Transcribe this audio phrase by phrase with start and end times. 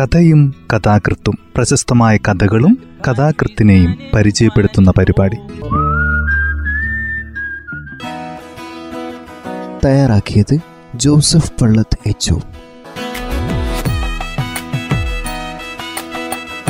[0.00, 2.78] കഥയും കഥാകൃത്തും പ്രശസ്തമായ കഥകളും
[3.08, 5.36] കഥാകൃത്തിനെയും പരിചയപ്പെടുത്തുന്ന പരിപാടി.
[9.84, 10.58] തയ്യാറാക്കിയത്
[10.94, 12.34] ജോസഫ് പള്ളത്ത് എച്ച്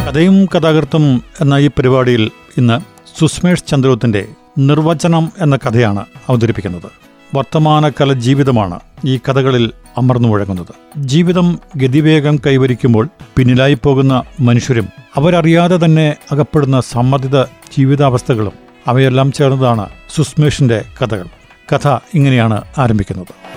[0.09, 2.81] കഥയും കഥാകൃത്തും എന്ന ഈ പരിപാടിയിൽ ഇന്ന്
[3.19, 7.08] സുസ്മേഷ് ചന്ദ്രോത്തിന്റെ നിർവചനം എന്ന കഥയാണ് അവതരിപ്പിക്കുന്നത്.
[7.35, 10.75] വർത്തമാനകാല ജീവിതമാണ് ഈ കഥകളിൽ അമർന്നു മുഴങ്ങുന്നത്.
[10.97, 18.53] ജീവിതം ഗതിവേഗം കൈവരിക്കുമ്പോൾ പിന്നിലായി പോകുന്ന മനുഷ്യരും അവരറിയാതെ തന്നെ അകപ്പെടുന്ന സമ്മർദ്ദിത ജീവിതാവസ്ഥകളും
[18.87, 21.25] അവയെല്ലാം ചേർന്നതാണ് സുസ്മേഷിന്റെ കഥകൾ.
[21.75, 23.49] കഥ ഇങ്ങനെയാണ് ആരംഭിക്കുന്നത്.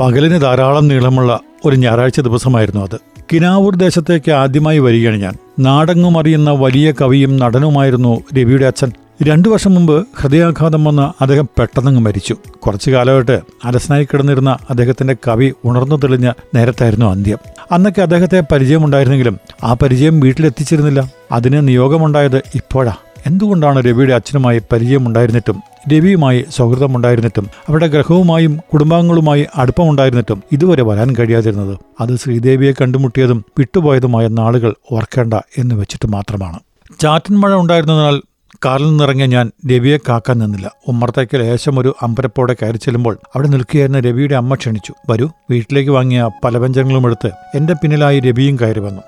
[0.00, 3.00] പകലിന് ധാരാളം നീളമുള്ള ഒരു ഞായറാഴ്ച ദിവസമായിരുന്നു അത്.
[3.32, 5.34] കിനാവൂർ ദേശത്തേക്ക് ആദ്യമായി വരികയാണ് ഞാൻ.
[5.58, 8.92] നാടങ്ങും അറിയുന്ന വലിയ കവിയും നടനുമായിരുന്നു രവിയുടെ അച്ഛൻ.
[9.22, 12.36] രണ്ടു വർഷം മുമ്പ് ഹൃദയാഘാതം വന്ന് അദ്ദേഹം പെട്ടെന്നങ്ങ് മരിച്ചു.
[12.66, 17.38] കുറച്ചു കാലമായിട്ട് അലസനായി കിടന്നിരുന്ന അദ്ദേഹത്തിന്റെ കവി ഉണർന്നു തെളിഞ്ഞ നേരത്തായിരുന്നു അന്ത്യം.
[17.72, 21.12] അന്നൊക്കെ അദ്ദേഹത്തെ പരിചയമുണ്ടായിരുന്നെങ്കിലും ആ പരിചയം വീട്ടിലെത്തിച്ചിരുന്നില്ല.
[21.32, 22.92] അതിന് നിയോഗമുണ്ടായത് ഇപ്പോഴാ.
[23.26, 31.78] എന്തുകൊണ്ടാണ് രവിയുടെ അച്ഛനുമായി പരിചയമുണ്ടായിരുന്നിട്ടും രവിയുമായി സൗഹൃദമുണ്ടായിരുന്നിട്ടും അവരുടെ ഗ്രഹവുമായും കുടുംബാംഗങ്ങളുമായി അടുപ്പമുണ്ടായിരുന്നിട്ടും ഇതുവരെ വരാൻ കഴിയാതിരുന്നത്.
[32.00, 36.58] അത് ശ്രീദേവിയെ കണ്ടുമുട്ടിയതും വിട്ടുപോയതുമായ നാളുകൾ ഓർക്കേണ്ട എന്ന് വെച്ചിട്ട് മാത്രമാണ്.
[37.00, 38.22] ചാറ്റൻ മഴ ഉണ്ടായിരുന്നതിനാൽ
[38.64, 40.70] കാറിൽ നിന്നിറങ്ങിയ ഞാൻ രവിയെ കാക്കാൻ നിന്നില്ല.
[40.88, 44.94] ഉമ്മർത്തേക്ക് ലേശം ഒരു അമ്പരപ്പോടെ കയറി ചെല്ലുമ്പോൾ അവിടെ നിൽക്കുകയായിരുന്ന രവിയുടെ അമ്മ ക്ഷണിച്ചു.
[45.10, 49.02] വരൂ വീട്ടിലേക്ക് വാങ്ങിയ പലവ്യഞ്ജനങ്ങളും എടുത്ത് എന്റെ പിന്നിലായി രവിയും കയറി വന്നു.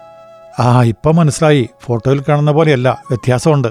[0.61, 1.69] ആ ഇപ്പം മനസ്സിലായി.
[1.80, 3.02] ഫോട്ടോയിൽ കാണുന്ന പോലെയല്ല.
[3.11, 3.69] വ്യത്യാസമുണ്ട്.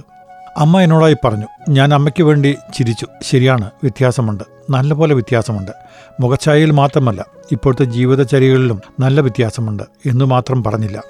[0.58, 3.08] അമ്മ എന്നോടായി പറഞ്ഞു ഞാൻ അമ്മയ്ക്ക് വേണ്ടി ചിരിച്ചു.
[3.22, 4.44] ശരിയാണ് വ്യത്യാസമുണ്ട്.
[4.70, 5.72] നല്ലപോലെ വ്യത്യാസമുണ്ട്.
[6.20, 11.04] മുഖഛായയിൽ മാത്രമല്ല ഇപ്പോഴത്തെ ജീവിതചര്യകളിലും നല്ല വ്യത്യാസമുണ്ട് എന്നു മാത്രം പറഞ്ഞില്ല.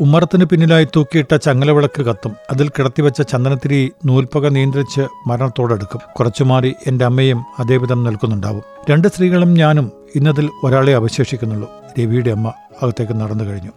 [0.00, 6.00] ഉമ്മറത്തിന് പിന്നിലായി തൂക്കിയിട്ട ചങ്ങലവിളക്ക് കത്തും അതിൽ കിടത്തിവെച്ച ചന്ദനത്തിരി നൂൽപ്പക നിയന്ത്രിച്ച് മരണത്തോടെടുക്കും.
[6.18, 8.62] കുറച്ചു മാറി എന്റെ അമ്മയും അതേവിധം നിൽക്കുന്നുണ്ടാവും.
[8.90, 11.70] രണ്ട് സ്ത്രീകളും ഞാനും ഇന്നതിൽ ഒരാളെ അവശേഷിക്കുന്നുള്ളൂ.
[12.00, 12.52] രവിയുടെ അമ്മ
[12.82, 13.70] അകത്തേക്ക് നടന്നു കഴിഞ്ഞു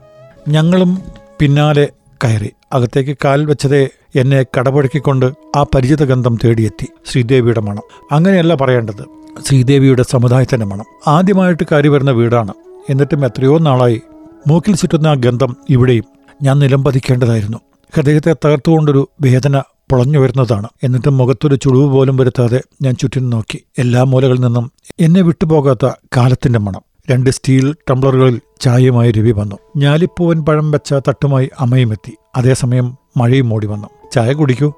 [0.50, 1.02] ഞങ്ങളും
[1.40, 1.90] പിന്നാലെ
[2.24, 2.52] കയറി.
[2.74, 6.88] അകത്തേക്ക് കാൽ വെച്ചതേ എന്നെ കടപുഴക്കിക്കൊണ്ട് ആ പരിചിത ഗന്ധം തേടിയെത്തി.
[7.06, 7.84] ശ്രീദേവിയുടെ മണം.
[8.12, 9.06] അങ്ങനെയല്ല പറയേണ്ടത്.
[9.48, 10.86] ശ്രീദേവിയുടെ സമുദായത്തിന്റെ മണം.
[11.08, 12.54] ആദ്യമായിട്ട് കയറി വരുന്ന വീടാണ്.
[12.90, 14.02] എന്നിട്ടും എത്രയോ നാളായി
[14.48, 16.04] മൂക്കിൽ ചുറ്റുന്ന ആ ഗന്ധം ഇവിടെയും
[16.42, 17.58] ഞാൻ നിലംപതിക്കേണ്ടതായിരുന്നു.
[17.96, 20.68] ഹൃദയത്തെ തകർത്തുകൊണ്ടൊരു വേദന പുളഞ്ഞു വരുന്നതാണ്.
[20.84, 23.64] എന്നിട്ടും മുഖത്തൊരു ചുളിവ് പോലും വരുത്താതെ ഞാൻ ചുറ്റിനും നോക്കി.
[23.78, 25.86] എല്ലാ മൂലകളിൽ നിന്നും എന്നെ വിട്ടുപോകാത്ത
[26.18, 26.82] കാലത്തിന്റെ മണം.
[27.12, 29.56] രണ്ട് സ്റ്റീൽ ടംബ്ലറുകളിൽ ചായയുമായി രവി വന്നു.
[29.78, 32.18] ഞാലിപ്പൂവൻ പഴം വെച്ച തട്ടുമായി അമ്മയും എത്തി.
[32.36, 33.88] അതേസമയം മഴയും മൂടി വന്നു.
[34.14, 34.74] ചായ കുടിക്കൂ.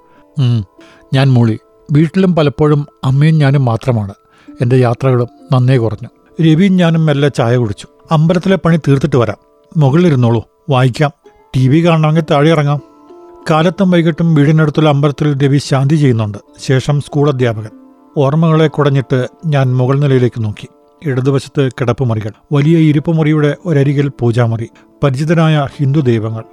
[1.13, 1.59] ഞാൻ മൂളി.
[1.91, 4.13] വീട്ടിലും പലപ്പോഴും അമ്മയും ഞാനും മാത്രമാണ്.
[4.61, 6.07] എന്റെ യാത്രകളും നന്നേ കുറഞ്ഞു.
[6.41, 7.87] രവിയും ഞാനും മെല്ലെ ചായ കുടിച്ചു.
[8.11, 9.37] അമ്പലത്തിലെ പണി തീർത്തിട്ട് വരാം.
[9.77, 10.43] മുകളിലിരുന്നോളൂ.
[10.69, 11.11] വായിക്കാം.
[11.55, 12.81] ടി വി കാണണമെങ്കിൽ താഴെ ഇറങ്ങാം.
[13.51, 16.37] കാലത്തും വൈകിട്ടും വീടിനടുത്തുള്ള അമ്പലത്തിൽ രവി ശാന്തി ചെയ്യുന്നുണ്ട്.
[16.59, 17.69] ശേഷം സ്കൂൾ അധ്യാപകൻ.
[18.17, 20.67] ഓർമ്മകളെ കുടഞ്ഞിട്ട് ഞാൻ മുകൾ നിലയിലേക്ക് നോക്കി.
[21.05, 24.67] ഇടതുവശത്ത് കിടപ്പുമുറികൾ വലിയ ഇരുപ്പുമുറിയുടെ ഒരരികിൽ പൂജാമുറി
[25.03, 26.43] പരിചിതനായ ഹിന്ദു ദൈവങ്ങൾ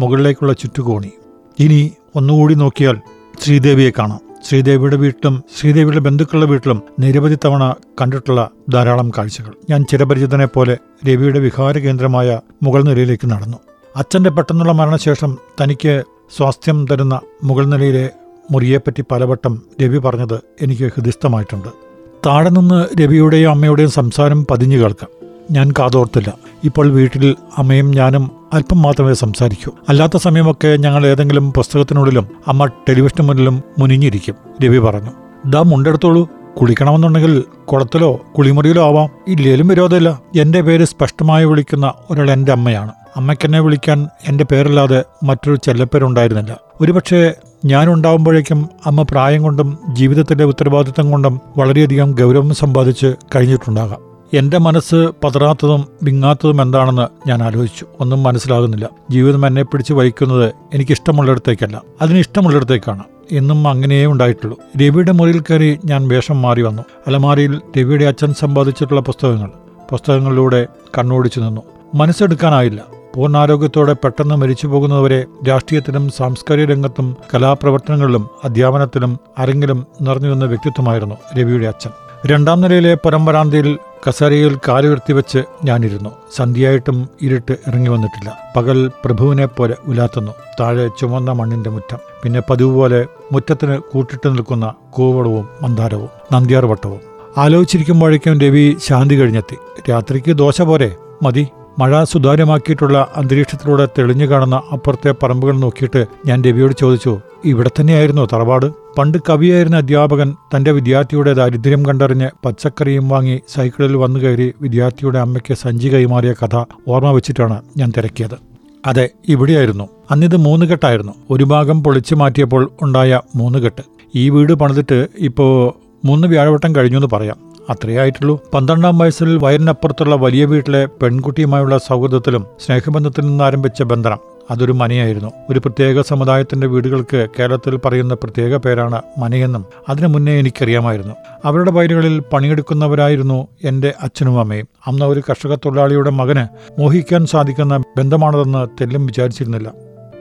[0.00, 1.12] മുകളിലേക്കുള്ള ചുറ്റുകോണി.
[1.58, 2.96] ഇനി ഒന്നുകൂടി നോക്കിയാൽ
[3.42, 4.20] ശ്രീദേവിയെ കാണാം.
[4.46, 9.52] ശ്രീദേവിയുടെ വീട്ടിലും ശ്രീദേവിയുടെ ബന്ധുക്കളുടെ വീട്ടിലും നിരവധി തവണ കണ്ടിട്ടുള്ള ധാരാളം കാഴ്ചകൾ.
[9.70, 10.78] ഞാൻ ചിരപരിചിതനെ പോലെ
[11.08, 13.58] രവിയുടെ വിഹാര കേന്ദ്രമായ മുകൾ നിലയിലേക്ക് നടന്നു.
[13.96, 16.04] അച്ഛന്റെ പെട്ടെന്നുള്ള മരണശേഷം തനിക്ക്
[16.36, 18.10] സ്വാസ്ഥ്യം തരുന്ന മുകൾ നിലയിലെ
[18.50, 21.83] മുറിയെപ്പറ്റി പലവട്ടം രവി പറഞ്ഞത് എനിക്ക് ഹൃദിസ്ഥമായിട്ടുണ്ട്
[22.26, 25.28] താഴെ നിന്ന് രവിയുടെയും അമ്മയുടെയും സംസാരം പതിഞ്ഞു കേൾക്കാം.
[25.50, 26.32] ഞാൻ കാതോർത്തില്ല.
[26.64, 29.72] ഇപ്പോൾ വീട്ടിൽ അമ്മയും ഞാനും അല്പം മാത്രമേ സംസാരിക്കൂ.
[29.88, 35.10] അല്ലാത്ത സമയമൊക്കെ ഞങ്ങൾ ഏതെങ്കിലും പുസ്തകത്തിനുള്ളിലും അമ്മ ടെലിവിഷന് മുന്നിലും മുനിഞ്ഞിരിക്കും രവി പറഞ്ഞു.
[35.46, 36.28] ദാ മുണ്ടെടുത്തോളൂ.
[36.60, 39.08] കുളിക്കണമെന്നുണ്ടെങ്കിൽ കുളത്തിലോ കുളിമുറിയിലോ ആവാം.
[39.28, 40.20] ഇല്ലേലും വിരോധമില്ല.
[40.40, 42.92] എന്റെ പേര് സ്പഷ്ടമായി വിളിക്കുന്ന ഒരാൾ എന്റെ അമ്മയാണ്.
[43.16, 46.56] അമ്മയ്ക്കെന്നെ വിളിക്കാൻ എന്റെ പേരല്ലാതെ മറ്റൊരു ചെല്ലപ്പേരുണ്ടായിരുന്നില്ല.
[46.80, 54.14] ഒരുപക്ഷെ ഞാനുണ്ടാവുമ്പോഴേക്കും അമ്മ പ്രായം കൊണ്ടും ജീവിതത്തിന്റെ ഉത്തരവാദിത്തം കൊണ്ടും വളരെയധികം ഗൗരവം സമ്പാദിച്ച് കഴിഞ്ഞിട്ടുണ്ടാകാം.
[54.32, 57.86] എന്റെ മനസ്സ് പതറാത്തതും വിങ്ങാത്തതും എന്താണെന്ന് ഞാൻ ആലോചിച്ചു.
[58.00, 58.88] ഒന്നും മനസ്സിലാകുന്നില്ല.
[59.10, 61.82] ജീവിതം എന്നെ പിടിച്ച് വഹിക്കുന്നത് എനിക്കിഷ്ടമുള്ളിടത്തേക്കല്ല.
[62.02, 63.02] അതിന് ഇഷ്ടമുള്ളിടത്തേക്കാണ്.
[63.32, 64.58] എന്നും അങ്ങനെയേ ഉണ്ടായിട്ടുള്ളൂ.
[64.76, 66.82] രവിയുടെ മുറിയിൽ കയറി ഞാൻ വേഷം മാറി വന്നു.
[67.06, 69.50] അലമാരിയിൽ രവിയുടെ അച്ഛൻ സമ്പാദിച്ചിട്ടുള്ള പുസ്തകങ്ങൾ.
[69.90, 70.66] പുസ്തകങ്ങളിലൂടെ
[70.98, 71.60] കണ്ണോടിച്ചു നിന്നു.
[71.94, 73.03] മനസ്സെടുക്കാനായില്ല.
[73.14, 81.90] പൂർണാരോഗ്യത്തോടെ പെട്ടെന്ന് മരിച്ചു പോകുന്നവരെ രാഷ്ട്രീയത്തിലും സാംസ്കാരിക രംഗത്തും കലാപ്രവർത്തനങ്ങളിലും അധ്യാപനത്തിലും അരങ്ങിലും നിറഞ്ഞു നിന്ന വ്യക്തിത്വമായിരുന്നു രവിയുടെ അച്ഛൻ.
[82.26, 83.78] രണ്ടാം നിലയിലെ പരമ്പരാന്തിയിൽ
[84.08, 86.10] കസേരയിൽ കാലുയർത്തി വെച്ച് ഞാനിരുന്നു.
[86.36, 88.38] സന്ധ്യയായിട്ടും ഇരുട്ട് ഇറങ്ങി വന്നിട്ടില്ല.
[88.56, 90.32] പകൽ പ്രഭുവിനെ പോലെ ഉലാത്തുന്നു.
[90.60, 91.98] താഴെ ചുമന്ന മണ്ണിന്റെ മുറ്റം.
[92.22, 96.08] പിന്നെ പതിവ് പോലെ മുറ്റത്തിന് കൂട്ടിട്ട് നിൽക്കുന്ന കൂവളവും മന്ദാരവും.
[96.32, 97.00] നന്ദ്യാർ വട്ടവും.
[97.38, 99.56] ആലോചിച്ചിരിക്കുമ്പോഴേക്കും രവി ശാന്തി കഴിഞ്ഞെത്തി.
[99.90, 100.96] രാത്രിക്ക് ദോശ പോരെ?
[101.22, 101.48] മതി.
[101.78, 108.66] മഴ സുതാര്യമാക്കിയിട്ടുള്ള അന്തരീക്ഷത്തിലൂടെ തെളിഞ്ഞു കാണുന്ന അപ്പുറത്തെ പറമ്പുകൾ നോക്കിയിട്ട് ഞാൻ രവിയോട് ചോദിച്ചു ഇവിടെ തന്നെയായിരുന്നോ തറവാട്?
[108.98, 115.88] പണ്ട് കവിയായിരുന്ന അധ്യാപകൻ തന്റെ വിദ്യാർത്ഥിയുടെ ദാരിദ്ര്യം കണ്ടറിഞ്ഞ് പച്ചക്കറിയും വാങ്ങി സൈക്കിളിൽ വന്നു കയറി വിദ്യാർത്ഥിയുടെ അമ്മയ്ക്ക് സഞ്ചി
[115.88, 118.38] കൈമാറിയ കഥ ഓർമ്മ വെച്ചിട്ടാണ് ഞാൻ തിരക്കിയത്.
[118.86, 119.88] അതെ ഇവിടെയായിരുന്നു.
[120.10, 121.12] അന്നിത് മൂന്ന് കെട്ടായിരുന്നു.
[121.30, 123.82] ഒരു ഭാഗം പൊളിച്ചു മാറ്റിയപ്പോൾ ഉണ്ടായ മൂന്ന് കെട്ട്.
[124.14, 125.72] ഈ വീട് പണിതിട്ട് ഇപ്പോൾ
[126.06, 127.36] മൂന്ന് വ്യാഴവട്ടം കഴിഞ്ഞു എന്ന് പറയാം.
[127.70, 134.18] അത്രയേ ആയിട്ടുള്ളൂ പന്ത്രണ്ടാം വയസ്സിൽ വയറിനപ്പുറത്തുള്ള വലിയ വീട്ടിലെ പെൺകുട്ടിയുമായുള്ള സൗഹൃദത്തിലും സ്നേഹബന്ധത്തിൽ നിന്ന് ആരംഭിച്ച ബന്ധനം
[134.50, 141.14] അതൊരു മനയായിരുന്നു ഒരു പ്രത്യേക സമുദായത്തിന്റെ വീടുകൾക്ക് കേരളത്തിൽ പറയുന്ന പ്രത്യേക പേരാണ് മനയെന്നും അതിനു മുന്നേ എനിക്കറിയാമായിരുന്നു.
[141.44, 144.68] അവരുടെ വയലുകളിൽ പണിയെടുക്കുന്നവരായിരുന്നു എന്റെ അച്ഛനും അമ്മയും.
[144.86, 146.46] അന്ന് ഒരു കർഷക തൊഴിലാളിയുടെ മകന്
[146.80, 149.72] മോഹിക്കാൻ സാധിക്കുന്ന ബന്ധമാണതെന്ന് തെല്ലും വിചാരിച്ചിരുന്നില്ല.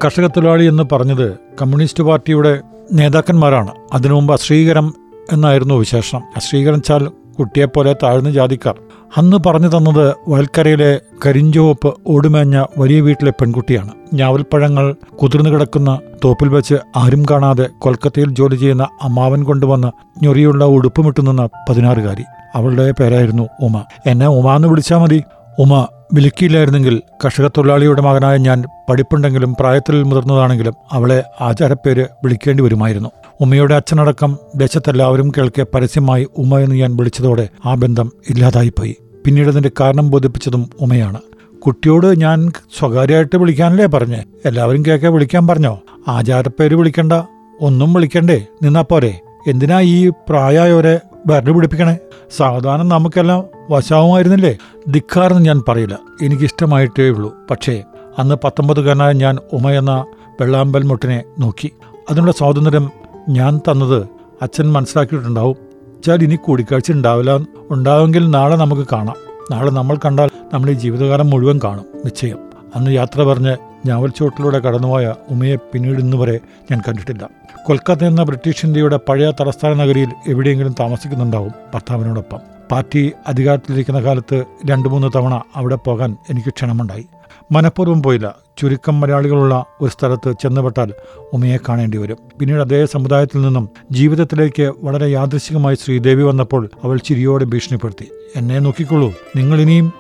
[0.06, 1.32] കർഷക തൊഴിലാളി എന്ന് പറഞ്ഞത്
[1.62, 2.62] കമ്മ്യൂണിസ്റ്റ് പാർട്ടിയുടെ
[2.94, 3.72] നേതാക്കന്മാരാണ്.
[3.94, 4.94] അതിനു മുമ്പ് അശ്രീകരം
[5.32, 6.22] എന്നായിരുന്നു വിശേഷണം.
[6.36, 8.76] അശ്രീകരം ചാൽ കുട്ടിയെപ്പോലെ താഴ്ന്ന ജാതിക്കാർ.
[9.18, 13.92] അന്ന് പറഞ്ഞു തന്നത് വയൽക്കരയിലെ കരിഞ്ചുവപ്പ് ഓടുമേഞ്ഞ വലിയ വീട്ടിലെ പെൺകുട്ടിയാണ്.
[14.14, 19.92] ഞാവൽപ്പഴങ്ങൾ കുതിർന്നു കിടക്കുന്ന തോപ്പിൽ വെച്ച് ആരും കാണാതെ കൊൽക്കത്തയിൽ ജോലി ചെയ്യുന്ന അമ്മാവൻ കൊണ്ടുവന്ന
[20.24, 22.24] ഞൊറിയുള്ള ഉടുപ്പുമിട്ടു നിന്ന പതിനാറുകാരി.
[22.56, 23.84] അവളുടെ പേരായിരുന്നു ഉമ.
[24.06, 25.24] എന്നെ ഉമ എന്ന് വിളിച്ചാൽ മതി.
[25.60, 33.10] ഉമ വിളിക്കില്ലായിരുന്നെങ്കിൽ കർഷക തൊഴിലാളിയുടെ മകനായ ഞാൻ പഠിപ്പുണ്ടെങ്കിലും പ്രായത്തിൽ മുതിർന്നതാണെങ്കിലും അവളെ ആചാരപ്പേര് വിളിക്കേണ്ടി വരുമായിരുന്നു.
[33.42, 38.98] ഉമ്മയുടെ അച്ഛനടക്കം ദേശത്തെല്ലാവരും കേൾക്കെ പരസ്യമായി ഉമ്മ എന്ന് ഞാൻ വിളിച്ചതോടെ ആ ബന്ധം ഇല്ലാതായിപ്പോയി.
[39.26, 41.22] പിന്നീട് അതിന്റെ കാരണം ബോധിപ്പിച്ചതും ഉമയാണ്
[41.60, 44.24] കുട്ടിയോട് ഞാൻ സ്വകാര്യമായിട്ട് വിളിക്കാനല്ലേ പറഞ്ഞേ?
[44.46, 45.82] എല്ലാവരും കേൾക്കെ വിളിക്കാൻ പറഞ്ഞോ?
[46.08, 47.14] ആചാരപ്പേര് വിളിക്കണ്ട
[47.62, 48.46] ഒന്നും വിളിക്കണ്ടേ?
[48.64, 49.20] നിന്നാ പോരെ.
[49.48, 51.98] എന്തിനാ ഈ പ്രായമായവരെ വരട് പിടിപ്പിക്കണേ
[52.38, 54.58] സാവധാനം നമുക്കെല്ലാം വശാവുമായിരുന്നില്ലേ?
[54.92, 56.00] ധിക്കാറെന്ന് ഞാൻ പറയില്ല.
[56.22, 57.36] എനിക്കിഷ്ടമായിട്ടേ ഉള്ളൂ.
[57.52, 57.84] പക്ഷേ
[58.20, 60.06] അന്ന് പത്തൊമ്പതുകാരനായ ഞാൻ ഉമ എന്ന
[60.42, 61.72] വെള്ളാമ്പൽ മുട്ടിനെ നോക്കി.
[62.10, 62.92] അതിനുള്ള സ്വാതന്ത്ര്യം
[63.30, 64.06] ഞാൻ തന്നത്
[64.42, 65.58] അച്ഛൻ മനസ്സിലാക്കിയിട്ടുണ്ടാവും.
[65.72, 67.40] വെച്ചാൽ ഇനി കൂടിക്കാഴ്ച ഉണ്ടാവില്ല.
[67.70, 69.16] ഉണ്ടാവുമെങ്കിൽ നാളെ നമുക്ക് കാണാം.
[69.52, 71.86] നാളെ നമ്മൾ കണ്ടാൽ നമ്മുടെ ജീവിതകാലം മുഴുവൻ കാണും.
[72.06, 72.38] നിശ്ചയം.
[72.76, 76.40] അന്ന് യാത്ര പറഞ്ഞ് ഞാവൽച്ചോട്ടിലൂടെ കടന്നുപോയ ഉമയെ പിന്നീട് വരെ
[76.72, 77.30] ഞാൻ കണ്ടിട്ടില്ല.
[77.66, 82.40] കൊൽക്കത്ത എന്ന ബ്രിട്ടീഷ് ഇന്ത്യയുടെ പഴയ തലസ്ഥാന നഗരിയിൽ എവിടെയെങ്കിലും താമസിക്കുന്നുണ്ടാവും ഭർത്താവിനോടൊപ്പം.
[82.72, 87.06] പാർട്ടി അധികാരത്തിലിരിക്കുന്ന കാലത്ത് രണ്ടു മൂന്ന് തവണ അവിടെ പോകാൻ എനിക്ക് ക്ഷണമുണ്ടായി.
[87.52, 88.36] മനഃപൂർവം പോയില്ല.
[88.58, 90.94] ചുരുക്കം മലയാളികളുള്ള ഒരു സ്ഥലത്ത് ചെന്നുപെട്ടാൽ
[91.34, 92.18] ഉമയെ കാണേണ്ടി വരും.
[92.40, 98.08] പിന്നീട് അതേ സമുദായത്തിൽ നിന്നും ജീവിതത്തിലേക്ക് വളരെ യാദൃശികമായി ശ്രീദേവി വന്നപ്പോൾ അവൾ ചിരിയോടെ ഭീഷണിപ്പെടുത്തി.
[98.36, 99.14] എന്നെ നോക്കിക്കൊള്ളൂ.
[99.36, 99.94] നിങ്ങൾ ഇനിയും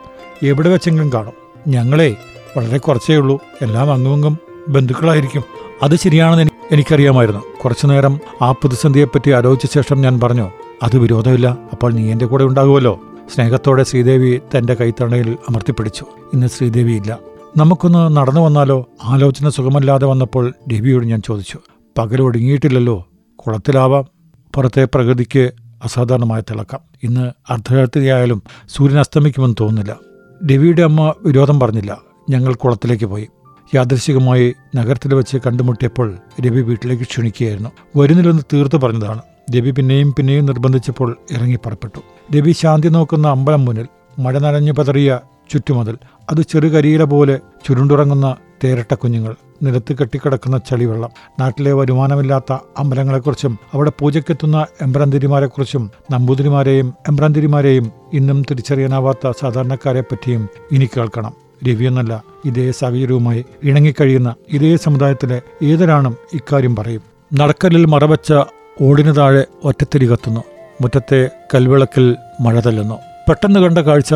[0.43, 1.33] എവിടെ വെച്ചെങ്കിലും കാണും.
[1.67, 2.15] ഞങ്ങളെ
[2.57, 3.39] വളരെ കുറച്ചേ ഉള്ളൂ.
[3.61, 5.43] എല്ലാം അങ്ങും ബന്ധുക്കളായിരിക്കും.
[5.83, 7.41] അത് ശരിയാണെന്ന് എനിക്കറിയാമായിരുന്നു.
[7.63, 10.51] കുറച്ചു നേരം ആ പ്രതിസന്ധിയെപ്പറ്റി ആലോചിച്ച ശേഷം ഞാൻ പറഞ്ഞു
[10.83, 11.57] അത് വിരോധമില്ല.
[11.71, 12.99] അപ്പോൾ നീ എന്റെ കൂടെ ഉണ്ടാകുമല്ലോ.
[13.35, 16.05] സ്നേഹത്തോടെ ശ്രീദേവി തന്റെ കൈത്തണയിൽ അമർത്തിപ്പിടിച്ചു.
[16.33, 17.19] ഇന്ന് ശ്രീദേവി ഇല്ല.
[17.57, 18.87] നമുക്കൊന്ന് നടന്നു വന്നാലോ?
[19.03, 21.59] ആലോചന സുഖമല്ലാതെ വന്നപ്പോൾ രവിയോട് ഞാൻ ചോദിച്ചു.
[21.97, 23.07] പകൽ ഒടുങ്ങിയിട്ടില്ലല്ലോ.
[23.35, 24.05] കുളത്തിലാവാം.
[24.55, 25.51] പുറത്തെ പ്രകൃതിക്ക്
[25.83, 26.79] അസാധാരണമായ തിളക്കം.
[27.03, 29.97] ഇന്ന് അർദ്ധരാത്രിയായാലും സൂര്യൻ അസ്തമിക്കുമെന്ന് തോന്നുന്നില്ല.
[30.51, 32.12] രവിയുടെ അമ്മ വിരോധം പറഞ്ഞില്ല.
[32.29, 33.29] ഞങ്ങൾ കുളത്തിലേക്ക് പോയി.
[33.75, 37.69] യാദൃശികമായി നഗരത്തിൽ വെച്ച് കണ്ടുമുട്ടിയപ്പോൾ രവി വീട്ടിലേക്ക് ക്ഷണിക്കുകയായിരുന്നു.
[37.95, 39.21] വരുന്നില്ലെന്ന് തീർത്തു പറഞ്ഞതാണ്.
[39.55, 41.99] രവി പിന്നെയും പിന്നെയും നിർബന്ധിച്ചപ്പോൾ ഇറങ്ങി പുറപ്പെട്ടു.
[42.35, 43.87] രവി ശാന്തി നോക്കുന്ന അമ്പലം മുന്നിൽ
[44.19, 45.19] മഴ നനഞ്ഞു പതറിയ
[45.51, 45.97] ചുറ്റുമതിൽ
[46.31, 51.09] അത് ചെറുകരിയില പോലെ ചുരുണ്ടുറങ്ങുന്ന തേരട്ട കുഞ്ഞുങ്ങൾ നിലത്ത് കെട്ടിക്കിടക്കുന്ന ചളിവെള്ളം.
[51.39, 61.42] നാട്ടിലെ വരുമാനമില്ലാത്ത അമ്പലങ്ങളെക്കുറിച്ചും അവിടെ പൂജയ്ക്കെത്തുന്ന എംബ്രാന്തിരിമാരെക്കുറിച്ചും നമ്പൂതിരിമാരെയും എംബ്രാന്തിരിമാരെയും ഇന്നും തിരിച്ചറിയാനാവാത്ത സാധാരണക്കാരെ പറ്റിയും ഇനി കേൾക്കണം.
[61.69, 67.01] രവിയെന്നല്ല ഇതേ സാഹചര്യവുമായി ഇണങ്ങിക്കഴിയുന്ന ഇതേ സമുദായത്തിലെ ഏതൊരാണും ഇക്കാര്യം പറയും.
[67.33, 68.33] നടക്കലിൽ മറവച്ച
[68.81, 70.43] ഓടിനു താഴെ ഒറ്റത്തിരി കത്തുന്നു.
[70.81, 72.95] മുറ്റത്തെ കൽവിളക്കിൽ മഴ തല്ലുന്നു.
[73.29, 74.13] പെട്ടെന്ന് കണ്ട കാഴ്ച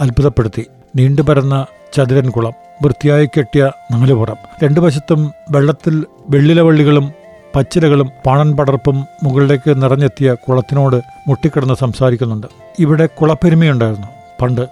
[0.00, 0.66] അത്ഭുതപ്പെടുത്തി.
[0.96, 2.52] നീണ്ടുപരന്ന ചതുരൻ കുളം
[2.84, 4.36] വൃത്തിയായി കെട്ടിയ നാലുപുറം.
[4.64, 7.12] രണ്ടു വശത്തും വെള്ളത്തിൽ വെള്ളിലവള്ളികളും
[7.56, 12.46] പച്ചിലകളും പാണൻ പടർപ്പും മുകളിലേക്ക് നിറഞ്ഞെത്തിയ കുളത്തിനോട് മുട്ടിക്കിടന്ന് സംസാരിക്കുന്നുണ്ട്.
[12.78, 14.06] ഇവിടെ കുളപ്പെരുമയുണ്ടായിരുന്നു.
[14.42, 14.68] പണ്ട്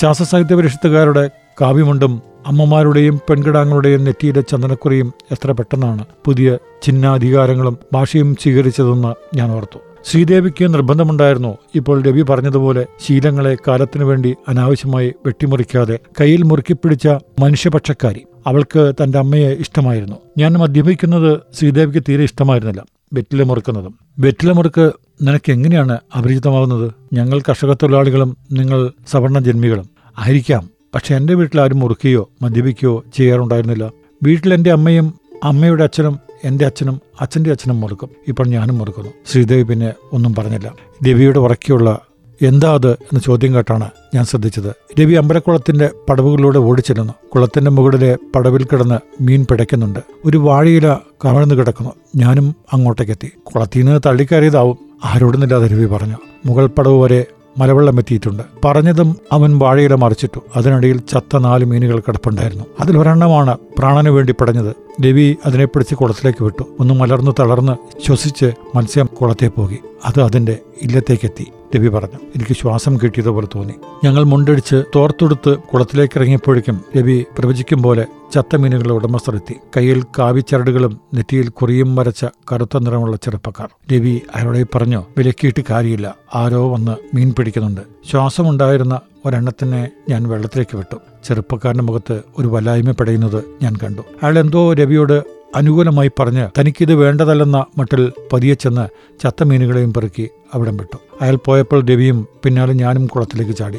[0.00, 6.04] ശാസ്ത്രസാഹിത്യ പരിഷത്തുകാരുടെ കാവ്യമുണ്ടും അമ്മമാരുടെയും പെൺകിടാങ്ങളുടെയും നെറ്റിയിലെ ചന്ദനക്കുറിയും എത്ര പെട്ടെന്നാണ്.
[6.24, 9.78] പുതിയ ചിഹ്നാധികാരങ്ങളും ഭാഷയും സ്വീകരിച്ചതെന്ന് ഞാൻ ഓർത്തു.
[10.04, 11.58] ശ്രീദേവിക്ക് നിർബന്ധമുണ്ടായിരുന്നു.
[11.74, 17.08] ഇപ്പോൾ രവി പറഞ്ഞതുപോലെ ശീലങ്ങളെ കാലത്തിനു വേണ്ടി അനാവശ്യമായി വെട്ടിമുറിക്കാതെ കയ്യിൽ മുറുക്കിപ്പിടിച്ച
[17.40, 18.22] മനുഷ്യപക്ഷക്കാരി.
[18.46, 20.16] അവൾക്ക് തന്റെ അമ്മയെ ഇഷ്ടമായിരുന്നു.
[20.38, 22.84] ഞാൻ മദ്യപിക്കുന്നത് ശ്രീദേവിക്ക് തീരെ ഇഷ്ടമായിരുന്നില്ല.
[23.12, 23.98] വെറ്റില മുറുക്കുന്നതും.
[24.18, 29.84] വെറ്റില മുറുക്ക് നിനക്ക് എങ്ങനെയാണ് അപരിചിതമാകുന്നത് ഞങ്ങൾ കർഷക തൊഴിലാളികളും നിങ്ങൾ സവർണ ജന്മികളും.
[30.18, 30.75] ആയിരിക്കാം.
[30.96, 33.90] പക്ഷെ എന്റെ വീട്ടിൽ ആരും മുറുക്കുകയോ മദ്യപിക്കുകയോ ചെയ്യാറുണ്ടായിരുന്നില്ല.
[34.22, 38.08] വീട്ടിൽ എന്റെ അമ്മയും അമ്മയുടെ അച്ഛനും എന്റെ അച്ഛനും അച്ഛന്റെ അച്ഛനും മുറുക്കും.
[38.28, 39.10] ഇപ്പോൾ ഞാനും മുറുക്കുന്നു.
[39.32, 40.74] ശ്രീദേവി പിന്നെ ഒന്നും പറഞ്ഞില്ല.
[41.08, 41.98] രവിയുടെ ഉറക്കിയുള്ള
[42.42, 45.00] എന്താ അത് എന്ന ചോദ്യം കേട്ടാണ് ഞാൻ ശ്രദ്ധിച്ചത്.
[45.00, 47.12] രവി അമ്പലക്കുളത്തിന്റെ പടവുകളിലൂടെ ഓടിച്ചെല്ലുന്നു.
[47.34, 49.98] കുളത്തിന്റെ മുകളിലെ പടവിൽ കിടന്ന് മീൻ പിടയ്ക്കുന്നുണ്ട്.
[50.24, 51.90] ഒരു വാഴയില കമഴ്ന്നു കിടക്കുന്നു.
[52.16, 53.26] ഞാനും അങ്ങോട്ടേക്കെത്തി.
[53.26, 54.78] കുളത്തിൽ നിന്ന് തള്ളിക്കയറിയതാവും.
[55.04, 56.16] ആരോടുന്നില്ലാതെ രവി പറഞ്ഞു.
[56.46, 57.24] മുകൾ പടവ് വരെ
[57.58, 60.40] മലവെള്ളം എത്തിയിട്ടുണ്ട് പറഞ്ഞതും അവൻ വാഴയില മറിച്ചിട്ടു.
[60.56, 62.64] അതിനിടയിൽ ചത്ത നാല് മീനുകൾ കിടപ്പുണ്ടായിരുന്നു.
[62.80, 65.02] അതിലൊരെണ്ണമാണ് പ്രാണന് വേണ്ടി പടഞ്ഞത്.
[65.06, 66.62] രവി അതിനെ പിടിച്ച് കുളത്തിലേക്ക് വിട്ടു.
[66.80, 69.78] ഒന്ന് മലർന്നു തളർന്ന് ശ്വസിച്ച് മത്സ്യം കുളത്തെ പോകി.
[70.04, 71.46] അത് അതിന്റെ ഇല്ലത്തേക്കെത്തി.
[71.76, 72.18] രവി പറഞ്ഞു.
[72.36, 73.74] എനിക്ക് ശ്വാസം കിട്ടിയതുപോലെ തോന്നി.
[74.04, 79.54] ഞങ്ങൾ മുണ്ടടിച്ച് തോർത്തെടുത്ത് കുളത്തിലേക്ക് ഇറങ്ങിയപ്പോഴേക്കും രവി പ്രവചിക്കും പോലെ ചത്ത മീനുകളുടെ ഉടമസ്ഥരെത്തി.
[79.76, 83.68] കയ്യിൽ കാവിച്ചരടുകളും നെറ്റിയിൽ കുറിയും വരച്ച കറുത്ത നിറമുള്ള ചെറുപ്പക്കാർ.
[83.92, 86.14] രവി അയാളോടെ പറഞ്ഞു വിലക്കിയിട്ട് കാര്യമില്ല.
[86.34, 87.80] ആരോ വന്ന് മീൻ പിടിക്കുന്നുണ്ട്.
[88.10, 90.96] ശ്വാസമുണ്ടായിരുന്ന ഒരെണ്ണത്തിനെ ഞാൻ വെള്ളത്തിലേക്ക് വിട്ടു.
[91.24, 94.00] ചെറുപ്പക്കാരന്റെ മുഖത്ത് ഒരു വലായ്മ പടയുന്നത് ഞാൻ കണ്ടു.
[94.00, 98.88] അയാൾ എന്തോ രവിയോട് അനുകൂലമായി പറഞ്ഞ് തനിക്കിത് വേണ്ടതല്ലെന്ന മട്ടിൽ പതിയെ ചെന്ന്
[99.22, 100.96] ചത്ത മീനുകളെയും പെറുക്കി അവിടം വിട്ടു.
[101.20, 103.78] അയാൾ പോയപ്പോൾ രവിയും പിന്നാലെ ഞാനും കുളത്തിലേക്ക് ചാടി.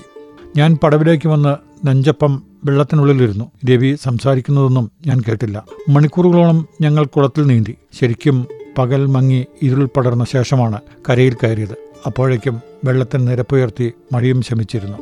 [0.58, 3.52] ഞാൻ പടവിലേക്ക് വന്ന് നെഞ്ചപ്പം വെള്ളത്തിനുള്ളിലിരുന്നു.
[3.70, 5.66] രവി സംസാരിക്കുന്നതൊന്നും ഞാൻ കേട്ടില്ല.
[5.90, 7.76] മണിക്കൂറുകളോളം ഞങ്ങൾ കുളത്തിൽ നീന്തി.
[8.02, 8.48] ശരിക്കും
[8.78, 11.78] പകൽ മങ്ങി ഇരുൾ പടർന്ന ശേഷമാണ് കരയിൽ കയറിയത്.
[12.06, 14.98] അപ്പോഴേക്കും വെള്ളത്തിന് നിരപ്പുയർത്തി മഴയും ശമിച്ചിരുന്നു.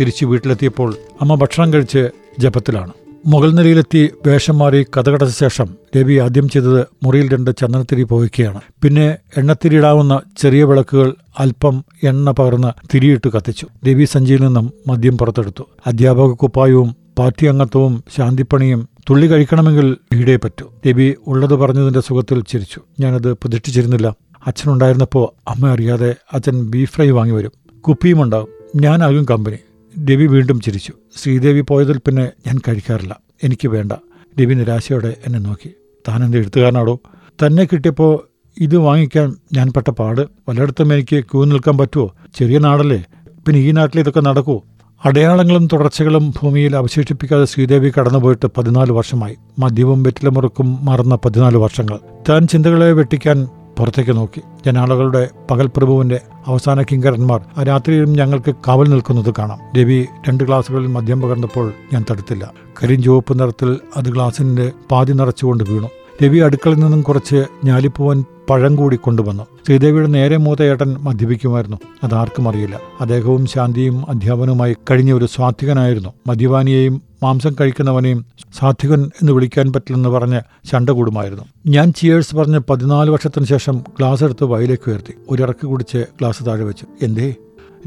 [0.00, 2.92] തിരിച്ച് വീട്ടിലെത്തിയപ്പോൾ അമ്മ ഭക്ഷണം കഴിച്ച് ജപത്തിലാണ്.
[3.26, 10.20] മുകൾ നിലയിലെത്തി വേഷം മാറി കഥകടച്ച ശേഷം രവി ആദ്യം ചെയ്തത് മുറിയിൽ രണ്ട് ചന്ദനത്തിരി പോയിക്കുകയാണ് പിന്നെ എണ്ണത്തിരിയിടാവുന്ന
[10.38, 13.66] ചെറിയ വിളക്കുകൾ അല്പം എണ്ണ പകർന്ന് തിരിയിട്ട് കത്തിച്ചു.
[13.88, 15.68] രവി സഞ്ചിയിൽ നിന്നും മദ്യം പുറത്തെടുത്തു.
[15.86, 20.72] അധ്യാപക കുപ്പായവും പാർട്ടി അംഗത്വവും ശാന്തിപ്പണിയും തുള്ളി കഴിക്കണമെങ്കിൽ ഈടേ പറ്റൂ.
[20.88, 22.80] രവി ഉള്ളത് പറഞ്ഞതിന്റെ സുഖത്തിൽ ചിരിച്ചു.
[23.00, 24.14] ഞാനത് പ്രതിഷ്ഠിച്ചിരുന്നില്ല.
[24.46, 29.56] അച്ഛനുണ്ടായിരുന്നപ്പോൾ അമ്മ അറിയാതെ അച്ഛൻ ബീഫ് ഫ്രൈ വാങ്ങി വരും കുപ്പിയും ഉണ്ടാവും ഞാനാകും കമ്പനി.
[29.98, 30.92] രവി വീണ്ടും ചിരിച്ചു.
[31.22, 33.20] ശ്രീദേവി പോയതിൽ പിന്നെ ഞാൻ കഴിക്കാറില്ല.
[33.42, 33.92] എനിക്ക് വേണ്ട.
[34.40, 35.70] രവി നിരാശയോടെ എന്നെ നോക്കി.
[36.08, 37.00] താൻ എന്റെ എഴുത്തുകാരനാടോ?
[37.46, 38.28] തന്നെ കിട്ടിയപ്പോൾ
[38.60, 40.20] ഇത് വാങ്ങിക്കാൻ ഞാൻ പെട്ട പാട്.
[40.48, 43.04] പലയിടത്തും എനിക്ക് ക്യൂ നിൽക്കാൻ പറ്റുമോ ചെറിയ നാടല്ലേ?
[43.46, 44.62] പിന്നെ ഈ നാട്ടിൽ ഇതൊക്കെ നടക്കുമോ
[45.04, 49.36] അടയാളങ്ങളും തുടർച്ചകളും ഭൂമിയിൽ അവശേഷിപ്പിക്കാതെ ശ്രീദേവി കടന്നുപോയിട്ട് പതിനാല് വർഷമായി.
[49.58, 51.98] മദ്യവും വെറ്റിലമുറുക്കും മറന്ന പതിനാല് വർഷങ്ങൾ.
[52.28, 53.48] താൻ ചിന്തകളെ വെട്ടിക്കാൻ
[53.80, 54.42] പുറത്തേക്ക് നോക്കി.
[54.66, 59.58] ജനാലകളുടെ പകൽപ്രഭുവിന്റെ അവസാന കിങ്കരന്മാർ ആ രാത്രിയിലും ഞങ്ങൾക്ക് കാവൽ നിൽക്കുന്നത് കാണാം.
[59.78, 62.52] രവി രണ്ട് ഗ്ലാസുകളിൽ മദ്യം പകർന്നപ്പോൾ ഞാൻ തടുത്തില്ല.
[62.82, 65.88] കരിഞ്ചുവപ്പ് നിറത്തിൽ അത് ഗ്ലാസിന്റെ പാതി നിറച്ചുകൊണ്ട് വീണു.
[66.24, 69.42] രവി അടുക്കളയിൽ നിന്നും കുറച്ച് ഞാലിപ്പൂവൻ പഴം കൂടി കൊണ്ടുവന്നു.
[69.66, 71.76] ശ്രീദേവിയുടെ നേരെ മൂത്തയേട്ടൻ മദ്യപിക്കുമായിരുന്നു.
[72.04, 72.78] അതാർക്കും അറിയില്ല.
[73.00, 76.12] അദ്ദേഹവും ശാന്തിയും അധ്യാപനവുമായി കഴിഞ്ഞ ഒരു സ്വാത്വികനായിരുന്നു.
[76.26, 78.26] മദ്യപാനിയെയും മാംസം കഴിക്കുന്നവനെയും
[78.58, 81.44] സാധികൻ എന്ന് വിളിക്കാൻ പറ്റില്ലെന്ന് പറഞ്ഞ് ചണ്ട കൂടുമായിരുന്നു.
[81.66, 85.14] ഞാൻ ചിയേഴ്സ് പറഞ്ഞ് പതിനാല് വർഷത്തിന് ശേഷം ഗ്ലാസ് എടുത്ത് വയലേക്ക് ഉയർത്തി.
[85.28, 86.86] ഒരിറക്ക് കുടിച്ച് ഗ്ലാസ് താഴെ വെച്ചു.
[87.02, 87.34] എന്തേ?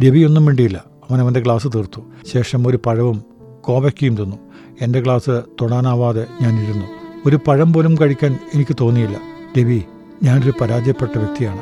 [0.05, 2.01] രവിയൊന്നും വേണ്ടിയില്ല അവൻ അവന്റെ ഗ്ലാസ് തീർത്തു.
[2.33, 3.23] ശേഷം ഒരു പഴവും
[3.61, 4.35] കോവയ്ക്കയും തിന്നു.
[4.81, 6.85] എന്റെ ഗ്ലാസ് തൊടാനാവാതെ ഞാൻ ഇരുന്നു.
[7.25, 9.19] ഒരു പഴം പോലും കഴിക്കാൻ എനിക്ക് തോന്നിയില്ല.
[9.59, 9.83] രവി
[10.23, 11.61] ഞാനൊരു പരാജയപ്പെട്ട വ്യക്തിയാണ്.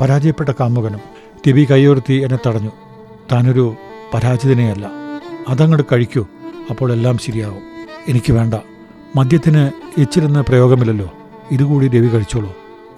[0.00, 1.00] പരാജയപ്പെട്ട കാമുകനും.
[1.48, 2.70] രവി കൈയുയർത്തി എന്നെ തടഞ്ഞു.
[3.32, 3.74] താനൊരു
[4.14, 4.90] പരാജിതനെയല്ല.
[5.48, 6.26] അതങ്ങോട്ട് കഴിക്കൂ.
[6.70, 7.62] അപ്പോൾ എല്ലാം ശരിയാകും
[8.08, 8.54] എനിക്ക് വേണ്ട.
[9.16, 11.12] മദ്യത്തിന് എച്ചിരുന്ന പ്രയോഗമില്ലല്ലോ.
[11.50, 12.48] ഇതുകൂടി രവി കഴിച്ചോളൂ.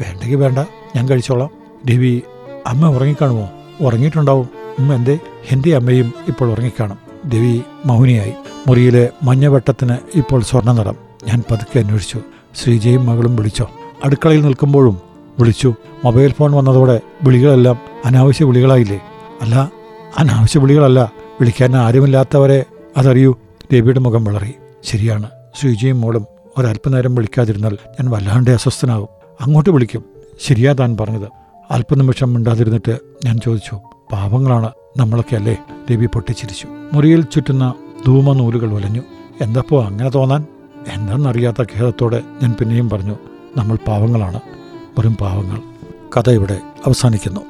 [0.00, 0.58] വേണ്ടെങ്കിൽ വേണ്ട.
[0.96, 1.50] ഞാൻ കഴിച്ചോളാം.
[1.90, 2.23] രവി
[2.66, 3.49] അമ്മ ഉറങ്ങിക്കാണുമോ?
[3.80, 4.49] ഉറങ്ങിയിട്ടുണ്ടാവും.
[4.78, 5.18] ഉമ്മ എന്തേ?
[5.52, 6.99] എന്റെ അമ്മയും ഇപ്പോൾ ഉറങ്ങിക്കാണും.
[7.35, 8.32] രവി മൗനിയായി.
[8.66, 10.94] മുറിയിലെ മഞ്ഞവെട്ടത്തിന് ഇപ്പോൾ സ്വർണ നിറം.
[11.28, 12.20] ഞാൻ പതുക്കെ അന്വേഷിച്ചു.
[12.54, 13.70] ശ്രീജയും മകളും വിളിച്ചോ?
[14.04, 15.00] അടുക്കളയിൽ നിൽക്കുമ്പോഴും
[15.38, 15.75] വിളിച്ചു.
[16.04, 19.00] മൊബൈൽ ഫോൺ വന്നതോടെ വിളികളെല്ലാം അനാവശ്യ വിളികളായില്ലേ?
[19.42, 19.70] അല്ല
[20.18, 21.12] അനാവശ്യ വിളികളല്ല.
[21.40, 22.64] വിളിക്കാൻ ആരുമില്ലാത്തവരെ
[22.96, 23.37] അതറിയൂ.
[23.75, 24.54] രവിയുടെ മുഖം വളറി.
[24.85, 25.30] ശരിയാണ്.
[25.61, 26.26] ശ്രീജിയും മോളും
[26.58, 29.08] ഒരല്പനേരം വിളിക്കാതിരുന്നാൽ ഞാൻ വല്ലാണ്ട് അസ്വസ്ഥനാകും.
[29.40, 30.04] അങ്ങോട്ട് വിളിക്കും.
[30.40, 31.28] ശരിയാ താൻ പറഞ്ഞത്.
[31.70, 33.80] അല്പനിമിഷം മിണ്ടാതിരുന്നിട്ട് ഞാൻ ചോദിച്ചു
[34.12, 35.56] പാപങ്ങളാണ് നമ്മളൊക്കെ അല്ലേ
[35.90, 36.68] ദേവി പൊട്ടിച്ചിരിച്ചു.
[36.92, 37.75] മുറിയിൽ ചുറ്റുന്ന
[38.06, 39.02] ധൂമനൂലുകൾ വലഞ്ഞു
[39.40, 40.46] എന്തപ്പോ അങ്ങനെ തോന്നാൻ?
[40.94, 43.18] എന്താണെന്നറിയാത്ത ഖേദത്തോടെ ഞാൻ പിന്നെയും പറഞ്ഞു
[43.56, 44.40] നമ്മൾ പാവങ്ങളാണ്.
[44.99, 45.58] വെറും പാവങ്ങൾ.
[46.16, 47.40] കഥ ഇവിടെ അവസാനിക്കുന്നു.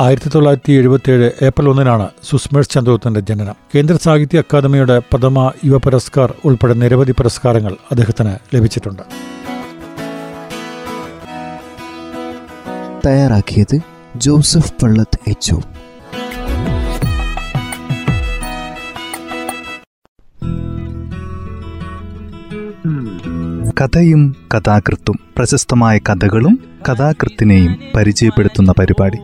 [0.00, 3.54] ആയിരത്തി തൊള്ളായിരത്തി എഴുപത്തിയേഴ് ഏപ്രിൽ ഒന്നിനാണ് സുസ്മേഷ് ചന്ദ്രഗുപ്തന്റെ ജനനം.
[3.74, 9.02] കേന്ദ്ര സാഹിത്യ അക്കാദമിയുടെ പ്രഥമ യുവ പുരസ്കാർ ഉൾപ്പെടെ നിരവധി പുരസ്കാരങ്ങൾ അദ്ദേഹത്തിന് ലഭിച്ചിട്ടുണ്ട്.
[13.06, 13.80] തയ്യാറാക്കിയത്
[14.16, 15.56] ജോസഫ് പള്ളത്ത് എച്ച്
[23.80, 29.18] കഥയും കഥാകൃത്തും പ്രശസ്തമായ കഥകളും കഥാകൃത്തിനെയും പരിചയപ്പെടുത്തുന്ന പരിപാടി.